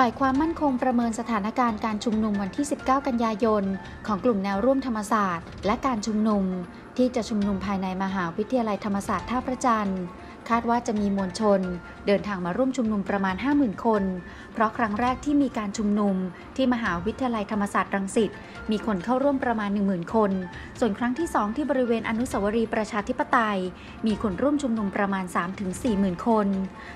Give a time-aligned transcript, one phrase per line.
[0.00, 3.64] ฝ่ายความมั่นคงประเมินสถานการณ์การชุมนุมวันที่ 19 กันยายน
[4.06, 6.44] ของกลุ่มแนวร่วมธรรมศาสตร์ และการชุมนุม
[6.96, 10.02] ที่จะชุมนุมภายในมหาวิทยาลัยธรรมศาสตร์ท่าพระจันทร์
[10.48, 11.60] คาดว่าจะมีมวลชน
[12.06, 14.02] เดินทางมาร่วมชุมนุมประมาณ 50,000 คน
[14.56, 16.16] เพราะครั้งแรกที่มีการชุมนุม
[16.56, 18.30] ที่มหาวิทยาลัยธรรมศาสตร์รังสิต
[18.70, 20.30] มีคนเข้าร่วมประมาณ 10,000 คน
[20.80, 23.58] ส่วนครั้งที่ 2 ที่บริเวณอนุสาวรีย์ประชาธิปไตย
[24.06, 25.24] มีคนร่วมชุมนุมประมาณ
[25.74, 26.48] 3-40,000 คน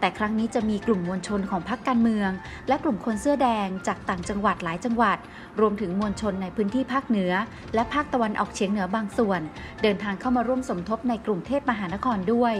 [0.00, 2.30] แต่ครั้งนี้จะมีกลุ่มมวลชนของพรรคการเมือง
[2.68, 5.18] และกลุ่มคนเสื้อแดงจากต่างจังหวัดหลายจังหวัด
[5.60, 7.32] รวมถึงมวลชนในพื้นที่ภาคเหนือ
[7.74, 9.40] และภาคตะวันออกเฉียงเหนือบางส่วน
[9.82, 12.54] เดินทางเข้ามาร่วมสมทบในกรุงเทพมหานครด้วย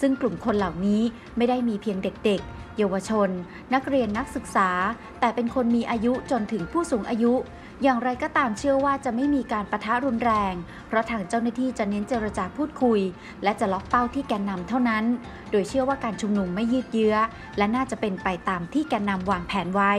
[0.00, 1.02] ซึ่งกลุ่มคนเหล่านี้
[1.36, 3.30] ไม่ได้มีเพียงเด็กๆ เยาวชน
[3.74, 4.68] นักเรียนนักศึกษา
[5.20, 7.32] แต่เป็นคนมีอายุจนถึงผู้สูงอายุ
[7.82, 10.54] อย่างไรก็ตามเชื่อว่าจะไม่มีการประทะรุนแรง
[10.88, 13.00] เพราะทางเจ้าหน้าที่จะเน้นเจรจาพูดคุย
[13.42, 15.04] และจะล็อกเป้าที่แกนนำเท่านั้น
[15.50, 17.16] โดยเชื่อว่าการชุมนุมไม่ยืดเยื้อ
[17.58, 19.92] และน่าจะเป็นไปตามที่แกนนำวางแผนไว้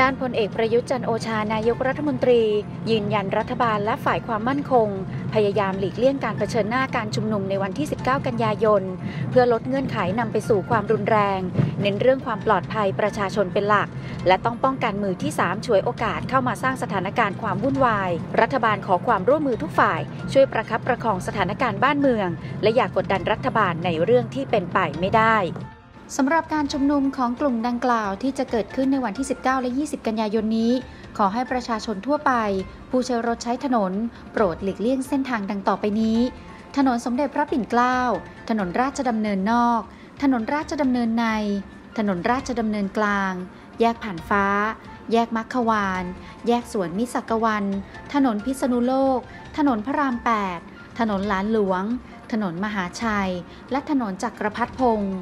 [0.00, 2.42] ด้านพลเอกประยุทธ์จันโอชานายกรัฐมนตรี
[2.90, 4.88] ยืนยันรัฐบาลและฝ่ายความมั่นคง
[5.34, 8.82] พยายามหลีกเลี่ยงการเผชิญหน้าการชุมนุมในวันที่ 19 กันยายน
[9.30, 11.40] เพื่อลดเงื่อนไขนำไปสู่ความรุนแรง
[11.82, 13.88] เน้นเรื่องความปลอดภัยประชาชนเป็นหลัก
[14.26, 18.10] และต้องป้องกันมือที่ 3 ช่วยโอกาสเข้ามาสร้างสถานการณ์ความวุ่นวาย
[18.40, 20.00] รัฐบาลขอความร่วมมือทุกฝ่าย
[20.32, 22.28] ช่วยประคับประคองสถานการณ์บ้านเมือง
[22.62, 25.36] และอย่ากกดดันรัฐบาลในเรื่องที่เป็นไปไม่ได้
[26.16, 30.72] สำหรับการชุมนุมของกลุ่มดังกล่าวที่จะเกิดขึ้นในวันที่ 19 และ 20 กันยายนนี้
[31.16, 32.32] ขอให้ประชาชนทั่วไป
[32.90, 33.92] ผู้ใช้รถใช้ถนน
[34.32, 36.18] โปรดหลีกเลี่ยงเส้นทางดังต่อไปนี้
[36.76, 37.98] ถนนสมเด็จพระปิ่นเกล้า
[38.50, 39.80] ถนนราชดำเนินนอก
[40.22, 41.26] ถนนราชดำเนินใน
[41.98, 43.32] ถนนราชดำเนินกลาง
[43.80, 44.46] แยกผ่านฟ้า
[45.12, 46.04] แยกมัคควาน
[46.48, 47.64] แยกสวนมิสักวัน
[48.14, 49.20] ถนนพิษณุโลก
[49.56, 50.14] ถนนพระราม
[50.58, 51.82] 8 ถนนหลานหลวง
[52.32, 53.32] ถนนมหาชัย
[53.70, 55.16] และถนนจักรพัฒพงศ์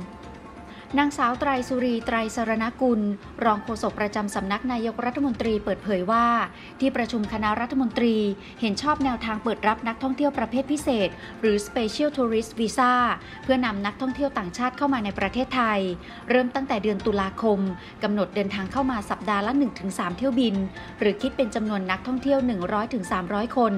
[0.97, 3.01] นางสาวไตรสุรีไตรสรณกุล
[3.45, 6.27] รองโฆษกประจำสำนักนายกรัฐมนตรีเปิดเผยว่า
[6.81, 8.17] ที่ประชุมคณะรัฐมนตรี
[8.61, 11.09] เห็นชอบแนวทางเปิดรับนักท่องเที่ยวประเภทพิเศษ
[11.41, 12.93] หรือ Special Tourist Visa
[13.43, 15.81] เพื่อนำนักท่องเที่ยวต่างชาติเข้ามาในประเทศไทย
[16.31, 17.59] เริ่มตั้งแต่เดือนตุลาคม
[18.03, 19.53] กำหนดเดินทางเข้ามาสัปดาห์ละ
[19.85, 20.55] 1-3 เที่ยวบิน
[21.01, 22.39] หรือคิดเป็นจำนวนนักท่องเที่ยว
[22.99, 23.73] 100-300 คน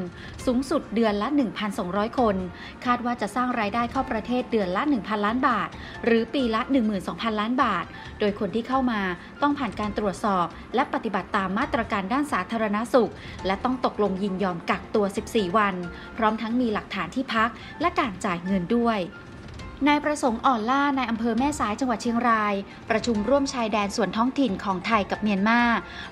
[0.46, 1.28] สูงสุดเดือนละ
[1.72, 2.36] 1,200 คน
[2.84, 5.68] คาดว่าจะสร้างรายได้เข้าประเทศเดือนละ 1,000 ล้านบาท
[6.04, 7.84] หรือปีละ1 12,000 ล้านบาท
[8.20, 9.00] โดยคนที่เข้ามา
[9.42, 13.12] ต้องผ่านการตรวจสอบ และปฏิบัติตามมาตรการด้านสาธารณสุข
[13.46, 15.74] และต้องตกลงยินยอมกักตัว 14 วัน
[16.16, 17.50] พร้อมทั้งมีหลักฐานที่พัก
[17.80, 18.98] และการจ่ายเงินด้วย
[19.88, 22.54] นายประสงค์อ่อนล่าในอำเภอแม่สายจังหวัดเชียงราย
[22.90, 25.60] ประชุมร่วมชายแดนส่วนท้องถิ่นของไทยกับเมียนมา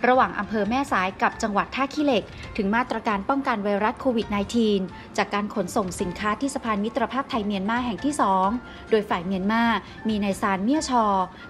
[0.08, 2.22] ระหว่างอำเภอแม่สายกับจังหวัดท่าขี้เหล็ก
[2.56, 4.26] ถึงมาตรการป้องกันไวรัสโควิด
[4.72, 8.14] -19 จากการขนส่งสินค้าที่สะพานมิตรภาพไทยเมียนมาแห่งที่
[8.52, 9.62] 2 โดยฝ่ายเมียนมา
[10.08, 11.04] มีนายซานเมียชอ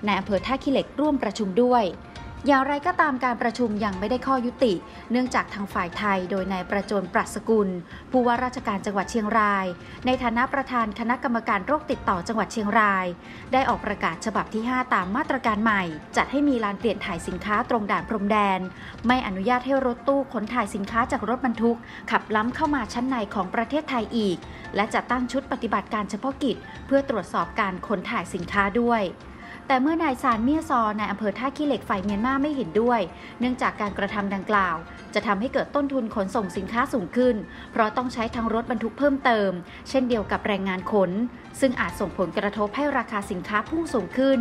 [0.05, 1.85] ในอำเภอท่าขี้เหล็กร่วมประชุมด้วย
[2.47, 4.75] อย่างไรก็ตามการประชุมยังไม่ได้ข้อยุติ
[5.11, 7.69] เนื่องจากทางฝ่ายไทยโดยนายประจนปรัสกุล
[8.11, 9.67] ผู้ว่าราชการจังหวัดเชียงราย
[10.07, 13.07] ในฐานะประธานคณะกรรมการโรคติดต่อจังหวัดเชียงราย
[13.53, 15.83] ได้ออกประกาศฉบับที่ 5 ตามมาตรการใหม่
[16.17, 18.61] จัดให้มีลานเปลี่ยนถ่ายสินค้าตรงด่านพรมแดน
[19.07, 21.77] ไม่อนุญาตให้รถตู้ขนถ่ายสินค้าจากรถบรรทุก
[22.11, 24.39] ขับล้ำเข้ามาชั้นในของประเทศไทยอีก
[24.77, 26.57] และจะตั้งชุดปฏิบัติการเฉพาะกิจ
[26.87, 29.05] เพื่อตรวจสอบการขนถ่ายสินค้าด้วย
[29.71, 33.01] แต่เมื่อนายซานเมียซอในอำเภอท่าขี้เหล็กฝ่ายเมียนมาไม่เห็นด้วย
[33.41, 34.77] เนื่องจากการกระทำดังกล่าว
[35.15, 37.37] จะทำให้เกิดต้นทุนขนส่งสินค้าสูงขึ้น
[37.73, 39.51] เพราะต้องใช้ทั้งรถบรรทุกเพิ่มเติม
[39.89, 41.11] เช่นเดียวกับแรงงานขน
[41.61, 44.39] ซึ่งอาจส่งผลกระทบให้ราคาสินค้าพุ่งสูงขึ้น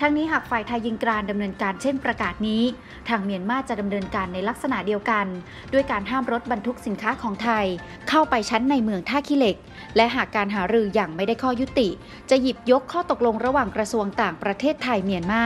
[0.00, 2.62] ทั้งนี้หากฝ่ายไทยยิงกรานดำเนินการเช่นประกาศนี้
[3.08, 5.26] ทางเมียนมาจะดำเนินการในลักษณะเดียวกัน
[5.72, 7.66] ด้วยการห้ามรถบรรทุกสินค้าของไทย
[8.08, 9.56] เข้าไปชั้นในเมืองท่าขี้เหล็ก
[9.96, 11.88] และหากการหารืออย่างไม่ได้ข้อยุติ
[12.30, 15.44] จะหยิบยกข้อตกลงระหว่างกระทรวงต่างประเทศทศไทยเมียนมา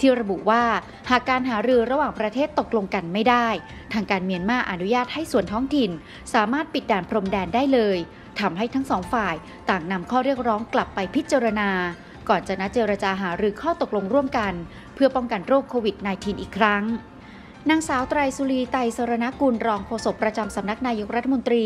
[0.00, 0.64] ที่ระบุว่า
[1.10, 3.46] หากการหารือระหว่างประเทศตกลงกันไม่ได้
[3.92, 5.90] ทางการเมียนมาอนุญาตให้ส่วนท้องถิ่น
[6.34, 7.98] สามารถปิดด่านพรมแดนได้เลย
[8.40, 9.34] ทำให้ทั้งสองฝ่าย
[9.70, 11.70] ต่างนำข้อเรียกร้องกลับไปพิจารณา
[12.28, 14.52] ก่อนจะนัดเจรจาหารือข้อตกลงร่วมกัน
[14.94, 16.84] เพื่อป้องกันโรคโควิด -19 อีกครั้ง
[17.70, 21.64] นางสาวไตรสุรีไตสรณกุลรองโฆษกประจำสำนักนายกรัฐมนตรี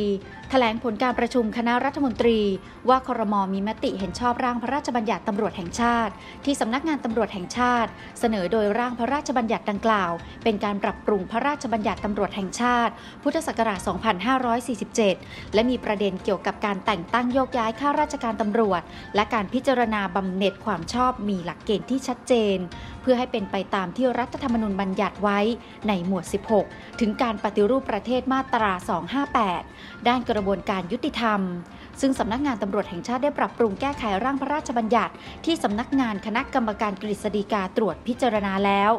[0.51, 2.39] แถลงผลการประชุมคณะรัฐมนตรี
[2.89, 6.13] ว่าครมมีมติเห็นชอบร่างพระราชบัญญัติตำรวจแห่งชาติ
[6.45, 7.91] ที่สำนักงานตำรวจแห่งชาติ
[8.21, 10.13] เสนอโดยร่างพระราชบัญญัติดังกล่าว
[10.45, 13.79] เป็นการปรับปรุงพระราชบัญญัติตำรวจแห่งชาติ พุทธศักราช
[14.67, 18.83] 2547 และมีประเด็นเกี่ยวกับการแต่งตั้งโยกย้ายข้าราชการตำรวจ
[19.15, 22.59] และการพิจารณาบำเหน็จความชอบมีหลักเกณฑ์ที่ชัดเจน
[23.03, 25.39] เพื่อให้เป็นไปตามที่รัฐธรรมนูญบัญญัติไว้
[25.89, 26.25] ในหมวด
[26.63, 28.73] 16 ถึงการปฏิรูปประเทศมาตรา
[29.41, 31.41] 258 ด้านกระบวนการยุติธรรม
[32.01, 35.13] ซึ่งสำนักงานตำรวจแห่งชาติได้ปรับปรุงแก้ไขร่างพระราชบัญญัติ
[35.45, 38.93] ที่สำนักงานคณะกรรมการกฤษฎีกาตรวจพิจารณาแล้ว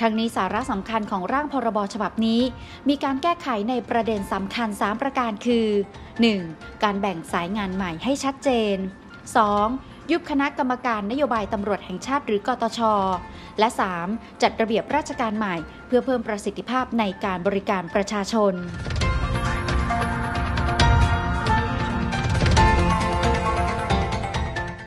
[0.00, 2.40] ทั้งนี้สาระสำคัญของร่างพรบฉบับนี้
[2.88, 5.66] มีการแก้ไขในประเด็นสำคัญ 3 ประการคือ
[6.24, 6.82] 1.
[6.82, 8.76] การแบ่งสายงานใหม่ให้ชัดเจน
[9.34, 9.89] 2.
[10.10, 12.80] ยุบคณะกรรมการนโยบายตำรวจแห่งชาติหรือกตช
[13.58, 13.68] และ
[14.04, 14.42] 3.
[14.42, 15.54] จัดระเบียบราชการใหม่
[15.86, 18.54] เพื่อเพิ่มประสิทธิภาพในการบริการประชาชน